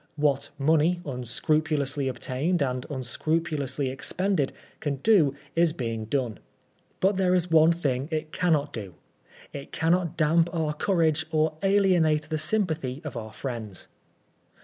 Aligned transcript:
What 0.15 0.49
money, 0.57 0.99
unscrupulously 1.05 2.07
ootained 2.07 2.63
and 2.63 2.87
unscrupulously 2.89 3.89
expended, 3.89 4.51
can 4.79 4.95
do 4.95 5.35
is 5.55 5.73
being 5.73 6.05
done. 6.05 6.39
But 7.01 7.17
there 7.17 7.35
is 7.35 7.51
one 7.51 7.71
thing 7.71 8.07
it 8.11 8.31
cannot 8.31 8.73
do. 8.73 8.95
It 9.53 9.71
cannot 9.71 10.17
damp 10.17 10.49
our 10.51 10.73
courage 10.73 11.27
or 11.29 11.55
alienate 11.61 12.29
the 12.31 12.39
sympathy 12.39 13.01
of 13.03 13.15
our 13.15 13.31
friends. 13.31 13.87